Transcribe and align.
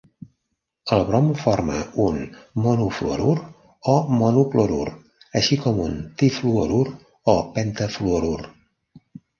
El 0.95 1.03
brom 1.09 1.27
forma 1.41 1.75
un 2.05 2.17
monofluorur 2.63 3.35
o 3.93 3.97
monoclorur, 4.23 4.89
així 5.43 5.63
com 5.67 5.85
un 5.89 5.97
trifluorur 6.23 6.85
o 7.37 7.39
pentafluorur. 7.59 8.39